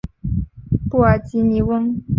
[0.89, 2.01] 布尔吉尼翁。